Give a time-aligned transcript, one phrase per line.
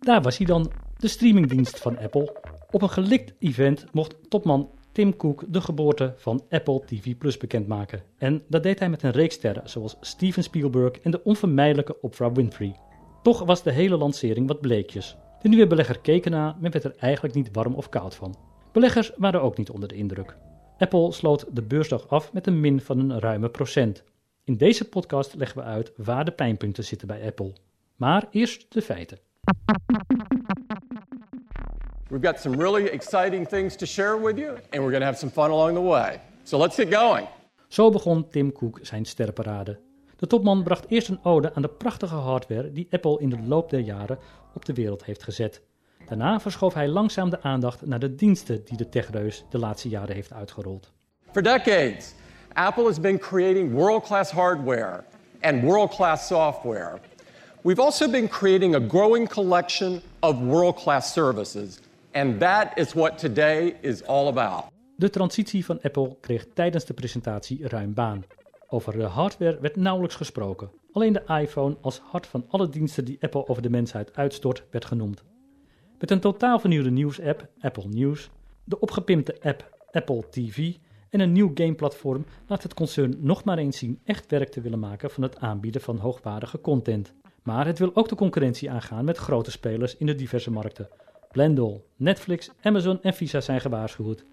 [0.00, 2.36] Daar was hij dan, de streamingdienst van Apple.
[2.70, 8.02] Op een gelikt event mocht topman Tim Cook de geboorte van Apple TV Plus bekendmaken.
[8.18, 12.34] En dat deed hij met een reeks sterren zoals Steven Spielberg en de onvermijdelijke Oprah
[12.34, 12.76] Winfrey.
[13.22, 15.16] Toch was de hele lancering wat bleekjes.
[15.42, 18.36] De nieuwe belegger keek erna, men werd er eigenlijk niet warm of koud van.
[18.72, 20.36] Beleggers waren ook niet onder de indruk.
[20.78, 24.04] Apple sloot de beursdag af met een min van een ruime procent.
[24.44, 27.52] In deze podcast leggen we uit waar de pijnpunten zitten bij Apple.
[27.96, 29.18] Maar eerst de feiten.
[32.08, 35.18] We've got some really exciting things to share with you, and we're going to have
[35.18, 36.20] some fun along the way.
[36.42, 37.26] So let's get going.
[37.68, 39.78] Zo begon Tim Cook zijn sterrenparade.
[40.16, 43.70] De topman bracht eerst een ode aan de prachtige hardware die Apple in de loop
[43.70, 44.18] der jaren
[44.54, 45.62] op de wereld heeft gezet.
[46.06, 50.14] Daarna verschoof hij langzaam de aandacht naar de diensten die de techreus de laatste jaren
[50.14, 50.92] heeft uitgerold.
[51.32, 52.14] For decades,
[52.52, 55.04] Apple has been creating world class hardware
[55.40, 56.98] and world class software.
[57.62, 61.80] We've also been creating a growing collection of world class services,
[62.12, 64.64] and that is what today is all about.
[64.96, 68.24] De transitie van Apple kreeg tijdens de presentatie ruim baan.
[68.68, 70.70] Over de hardware werd nauwelijks gesproken.
[70.92, 74.84] Alleen de iPhone als hart van alle diensten die Apple over de mensheid uitstort werd
[74.84, 75.22] genoemd.
[75.98, 78.30] Met een totaal vernieuwde nieuws-app, Apple News,
[78.64, 80.74] de opgepimpte app Apple TV
[81.10, 84.78] en een nieuw gameplatform laat het concern nog maar eens zien echt werk te willen
[84.78, 87.12] maken van het aanbieden van hoogwaardige content.
[87.42, 90.88] Maar het wil ook de concurrentie aangaan met grote spelers in de diverse markten.
[91.32, 94.24] Blendel, Netflix, Amazon en Visa zijn gewaarschuwd.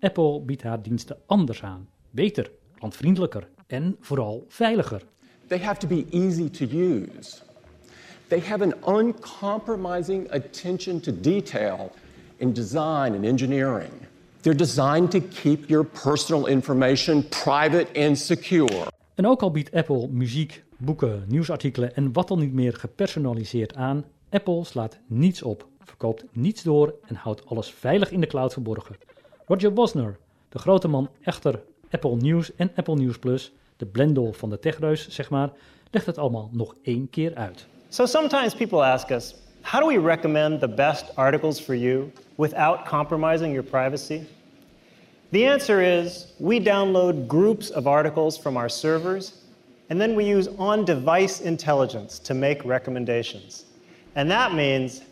[0.00, 1.88] Apple biedt haar diensten anders aan.
[2.10, 5.02] Beter, klantvriendelijker en vooral veiliger.
[5.46, 7.40] They have to be easy to use.
[8.28, 11.90] They have an uncompromising attention to detail
[12.36, 13.92] in design and engineering.
[14.40, 18.86] They're designed to keep your personal information private and secure.
[19.14, 24.04] En ook al biedt Apple muziek, boeken, nieuwsartikelen en wat dan niet meer gepersonaliseerd aan,
[24.30, 28.96] Apple slaat niets op, verkoopt niets door en houdt alles veilig in de cloud verborgen.
[29.46, 34.50] Roger Wozner, de grote man echter Apple News en Apple News Plus, de blendel van
[34.50, 35.50] de techreus zeg maar,
[35.90, 37.66] legt het allemaal nog één keer uit.
[37.88, 42.88] So sometimes people ask us, how do we recommend the best articles for you without
[42.88, 44.20] compromising your privacy?
[45.28, 49.32] The answer is we download groups of articles from our servers,
[49.88, 53.64] and then we use on device intelligence to make recommendations.
[54.14, 55.02] And that means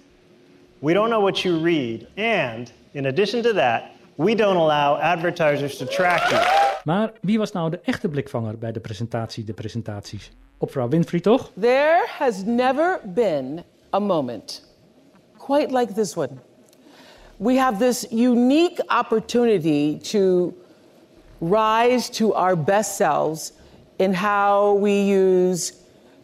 [0.80, 5.76] we don't know what you read, and in addition to that, we don't allow advertisers
[5.78, 6.38] to track you.
[6.84, 10.30] Maar wie was nou de echte blikvanger bij de presentatie de presentaties?
[10.58, 11.50] Oprah Winfrey toch?
[11.60, 14.62] There has never been a moment
[15.38, 16.40] quite like this one.
[17.36, 20.52] We have this unique opportunity to
[21.40, 23.52] rise to our best selves
[24.00, 25.74] in how we use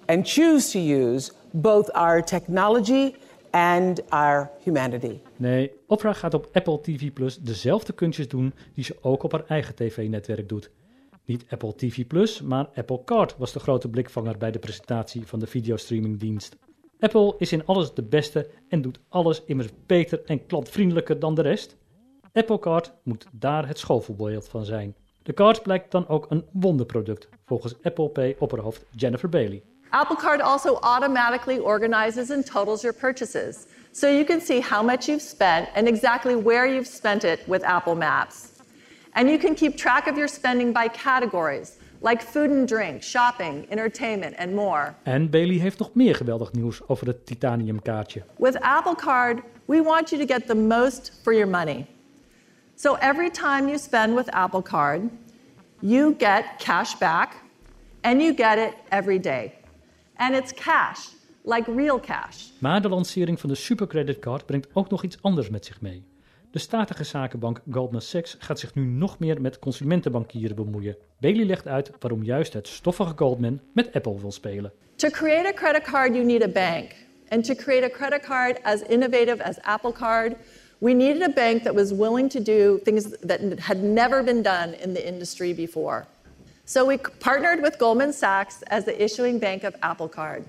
[0.06, 3.14] and choose to use both our technology
[3.50, 5.20] and our humanity.
[5.36, 9.44] Nee, Oprah gaat op Apple TV Plus dezelfde kunstjes doen die ze ook op haar
[9.46, 10.70] eigen tv-netwerk doet.
[11.24, 15.38] Niet Apple TV Plus, maar Apple Card was de grote blikvanger bij de presentatie van
[15.38, 16.56] de videostreamingdienst.
[17.00, 21.42] Apple is in alles de beste en doet alles immers beter en klantvriendelijker dan de
[21.42, 21.76] rest.
[22.32, 24.94] Apple Card moet daar het schoolvoorbeeld van zijn.
[25.26, 29.62] De card blijkt dan ook een wonderproduct, volgens Apple Pay opperhoofd Jennifer Bailey.
[29.90, 35.06] Apple Card also automatically organizes and totals your purchases, so you can see how much
[35.06, 38.52] you've spent and exactly where you've spent it with Apple Maps.
[39.12, 41.72] And you can keep track of your spending by categories,
[42.02, 44.94] like food and drink, shopping, entertainment, and more.
[45.02, 48.22] En Bailey heeft nog meer geweldig nieuws over het titanium kaartje.
[48.36, 51.86] With Apple Card, we want you to get the most for your money.
[52.78, 55.10] So every time you spend with Apple Card,
[55.80, 57.34] you get cash back,
[58.00, 59.52] and you get it every day.
[60.16, 60.98] And it's cash,
[61.44, 62.50] like real cash.
[62.58, 66.04] Maar de lancering van de Supercredit Card brengt ook nog iets anders met zich mee.
[66.50, 70.96] De statige zakenbank Goldman Sachs gaat zich nu nog meer met consumentenbankieren bemoeien.
[71.20, 74.72] Bailey legt uit waarom juist het stoffige Goldman met Apple wil spelen.
[74.96, 76.94] To create a credit card, you need a bank.
[77.28, 80.36] And to create a credit card as innovative as Apple Card,
[80.80, 84.74] we needed a bank that was willing to do things that had never been done
[84.74, 86.06] in the industry before.
[86.64, 90.44] So we partnered with Goldman Sachs as the issuing bank of Apple Card.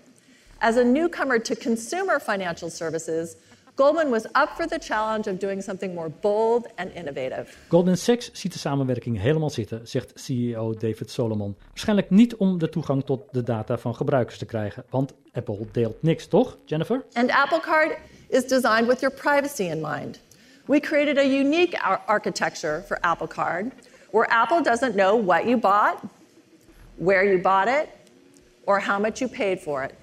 [0.61, 3.37] As a newcomer to consumer financial services,
[3.77, 7.45] Goldman was up for the challenge of doing something more bold and innovative.
[7.67, 11.55] Goldman Sachs ziet de samenwerking helemaal zitten, zegt CEO David Solomon.
[11.67, 16.03] Waarschijnlijk niet om de toegang tot de data van gebruikers te krijgen, want Apple deelt
[16.03, 17.05] niks, toch, Jennifer?
[17.13, 17.97] And Apple Card
[18.27, 20.19] is designed with your privacy in mind.
[20.65, 23.71] We created a unique ar- architecture for Apple Card
[24.11, 26.03] where Apple doesn't know what you bought,
[26.95, 27.89] where you bought it,
[28.65, 29.93] or how much you paid for it.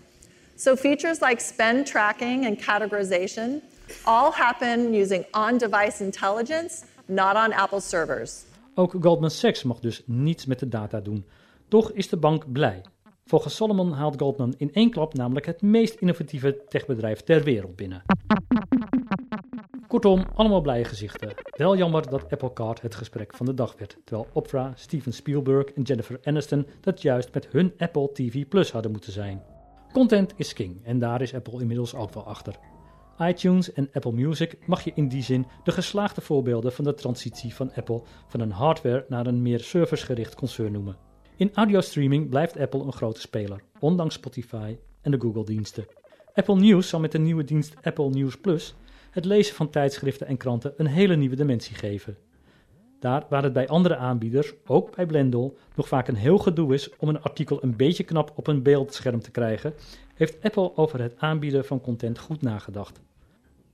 [0.56, 3.60] So features like spend tracking and categorization
[4.04, 8.44] all happen using on-device intelligence, not on Apple servers.
[8.74, 11.26] Ook Goldman Sachs mag dus niets met de data doen.
[11.68, 12.82] Toch is de bank blij.
[13.24, 18.02] Volgens Solomon haalt Goldman in één klap namelijk het meest innovatieve techbedrijf ter wereld binnen.
[19.86, 21.34] Kortom, allemaal blije gezichten.
[21.56, 25.66] Wel jammer dat Apple Card het gesprek van de dag werd, terwijl Oprah, Steven Spielberg
[25.72, 29.42] en Jennifer Aniston dat juist met hun Apple TV Plus hadden moeten zijn.
[29.94, 32.58] Content is king en daar is Apple inmiddels ook wel achter.
[33.18, 37.54] iTunes en Apple Music mag je in die zin de geslaagde voorbeelden van de transitie
[37.54, 40.96] van Apple van een hardware naar een meer servicegericht concern noemen.
[41.36, 45.86] In audiostreaming blijft Apple een grote speler, ondanks Spotify en de Google-diensten.
[46.34, 48.74] Apple News zal met de nieuwe dienst Apple News Plus
[49.10, 52.16] het lezen van tijdschriften en kranten een hele nieuwe dimensie geven.
[53.04, 56.90] Daar waar het bij andere aanbieders, ook bij Blendel, nog vaak een heel gedoe is
[56.98, 59.74] om een artikel een beetje knap op een beeldscherm te krijgen,
[60.14, 63.00] heeft Apple over het aanbieden van content goed nagedacht.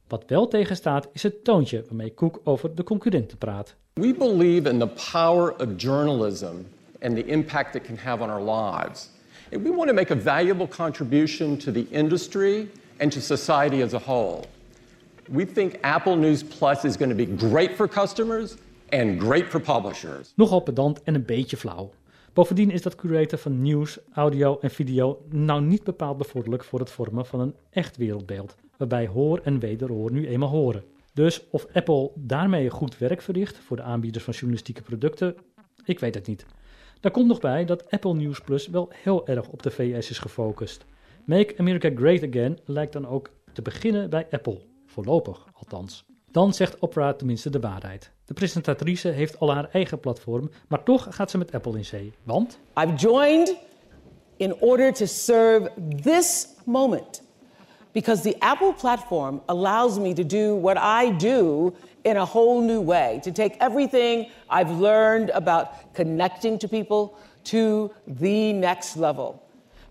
[0.08, 3.74] Wat wel tegenstaat is het toontje waarmee Cook over de concurrenten praat.
[3.92, 6.54] We believe in the power of journalism
[7.00, 9.10] and the impact it can have on our lives.
[9.52, 13.92] And we want to make a valuable contribution to the industry and to society as
[13.92, 14.40] a whole.
[15.28, 18.56] We think Apple News Plus is going to be great for customers
[18.90, 20.32] and great for publishers.
[20.36, 21.90] Nogal pedant en een beetje flauw.
[22.32, 26.90] Bovendien is dat curator van nieuws, audio en video nou niet bepaald bevorderlijk voor het
[26.90, 30.84] vormen van een echt wereldbeeld, waarbij hoor en wederhoor nu eenmaal horen.
[31.12, 35.36] Dus of Apple daarmee goed werk verricht voor de aanbieders van journalistieke producten,
[35.84, 36.46] ik weet het niet.
[37.00, 40.18] Daar komt nog bij dat Apple News Plus wel heel erg op de VS is
[40.18, 40.84] gefocust.
[41.24, 46.04] Make America Great Again lijkt dan ook te beginnen bij Apple, voorlopig althans.
[46.30, 48.12] Dan zegt Oprah tenminste de waarheid.
[48.30, 52.12] De presentatrice heeft al haar eigen platform, maar toch gaat ze met Apple in zee.
[52.22, 53.56] Want I've joined
[54.36, 55.70] in order to serve
[56.02, 57.22] this moment
[57.92, 61.72] because the Apple platform allows me to do what I do
[62.02, 67.90] in a whole new way, to take everything I've learned about connecting to people to
[68.20, 69.34] the next level.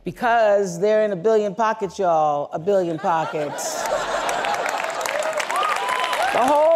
[0.04, 3.84] Because they're in a billion pockets, y'all, a billion pockets.
[6.32, 6.69] The whole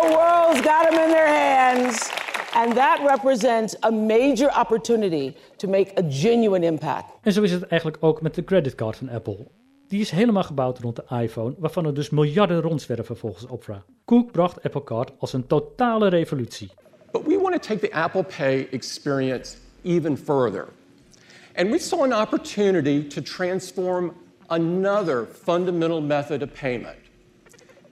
[0.62, 2.12] got them in their hands.
[2.56, 7.06] And that represents a major opportunity to make a genuine impact.
[7.22, 9.38] En zo is het eigenlijk ook met de creditcard van Apple.
[9.88, 13.78] Die is helemaal gebouwd rond de iPhone, waarvan er dus miljarden rondzwerven volgens Oprah.
[14.06, 16.72] Cook bracht Apple Card als een totale revolutie.
[17.12, 20.68] But we want to take the Apple Pay experience even further.
[21.56, 24.14] And we saw an opportunity to transform
[24.48, 27.03] another fundamental method of payment.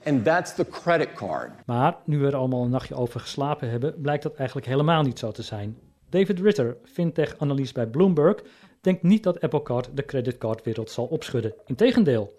[0.04, 1.50] And that's the credit card.
[1.66, 5.18] Maar nu we er allemaal een nachtje over geslapen hebben, blijkt dat eigenlijk helemaal niet
[5.18, 5.78] zo te zijn.
[6.08, 8.42] David Ritter, fintech-analyst bij Bloomberg,
[8.80, 11.54] denkt niet dat Apple Card de creditcardwereld zal opschudden.
[11.66, 12.34] Integendeel.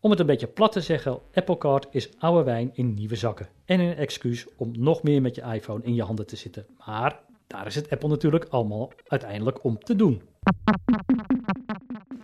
[0.00, 3.48] Om het een beetje plat te zeggen, Apple Card is oude wijn in nieuwe zakken.
[3.64, 6.66] En een excuus om nog meer met je iPhone in je handen te zitten.
[6.86, 10.22] Maar daar is het Apple natuurlijk allemaal uiteindelijk om te doen.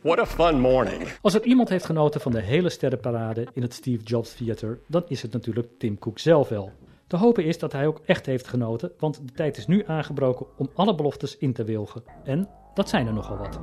[0.08, 1.08] What a fun morning.
[1.20, 5.04] Als er iemand heeft genoten van de hele sterrenparade in het Steve Jobs Theater, dan
[5.08, 6.72] is het natuurlijk Tim Cook zelf wel.
[7.06, 10.46] Te hopen is dat hij ook echt heeft genoten, want de tijd is nu aangebroken
[10.56, 12.02] om alle beloftes in te wilgen.
[12.24, 13.60] En dat zijn er nogal wat.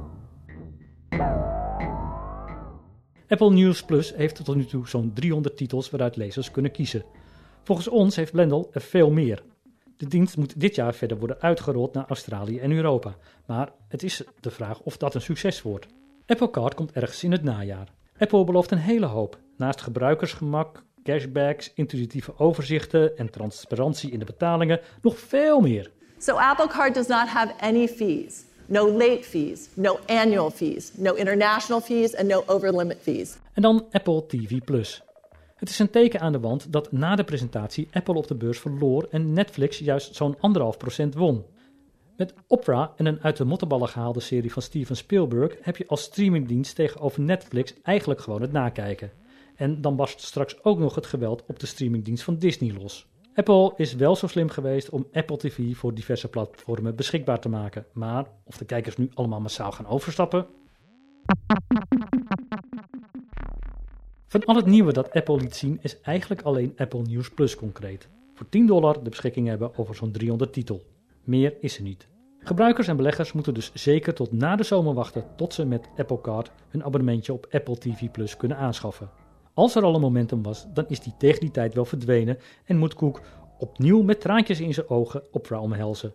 [3.28, 7.06] Apple News Plus heeft tot nu toe zo'n 300 titels waaruit lezers kunnen kiezen.
[7.64, 9.44] Volgens ons heeft Blendel er veel meer.
[9.98, 13.16] De dienst moet dit jaar verder worden uitgerold naar Australië en Europa.
[13.46, 15.88] Maar het is de vraag of dat een succes wordt.
[16.28, 17.88] Apple Card komt ergens in het najaar.
[18.18, 19.38] Apple belooft een hele hoop.
[19.58, 25.92] Naast gebruikersgemak, cashbacks, intuïtieve overzichten en transparantie in de betalingen nog veel meer.
[26.18, 28.44] So Apple Card does not have any fees.
[28.66, 33.38] No late fees, no annual fees, no international fees and no overlimit fees.
[33.54, 35.02] En dan Apple TV Plus.
[35.56, 38.60] Het is een teken aan de wand dat na de presentatie Apple op de beurs
[38.60, 41.46] verloor en Netflix juist zo'n anderhalf procent won.
[42.18, 46.02] Met Opera en een uit de mottenballen gehaalde serie van Steven Spielberg heb je als
[46.02, 49.12] streamingdienst tegenover Netflix eigenlijk gewoon het nakijken.
[49.56, 53.08] En dan barst straks ook nog het geweld op de streamingdienst van Disney los.
[53.34, 57.86] Apple is wel zo slim geweest om Apple TV voor diverse platformen beschikbaar te maken.
[57.94, 60.48] Maar of de kijkers nu allemaal massaal gaan overstappen?
[64.28, 68.08] Van al het nieuwe dat Apple liet zien is eigenlijk alleen Apple News Plus concreet.
[68.34, 70.86] Voor 10 dollar de beschikking hebben over zo'n 300 titel.
[71.26, 72.08] Meer is er niet.
[72.40, 76.22] Gebruikers en beleggers moeten dus zeker tot na de zomer wachten tot ze met Apple
[76.22, 79.10] Card hun abonnementje op Apple TV Plus kunnen aanschaffen.
[79.54, 82.78] Als er al een momentum was, dan is die tegen die tijd wel verdwenen en
[82.78, 83.22] moet Cook
[83.60, 86.14] opnieuw met traantjes in zijn ogen Opera omhelzen.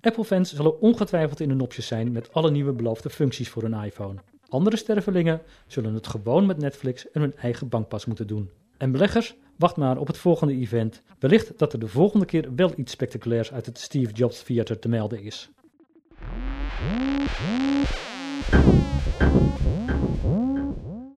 [0.00, 4.20] Apple-fans zullen ongetwijfeld in de nopjes zijn met alle nieuwe beloofde functies voor hun iPhone.
[4.48, 8.50] andere stervelingen zullen het gewoon met Netflix en hun eigen bankpas moeten doen.
[8.76, 11.02] En beleggers, wacht maar op het volgende event.
[11.18, 14.88] Wellicht dat er de volgende keer wel iets spectaculairs uit het Steve Jobs Theater te
[14.88, 15.50] melden is.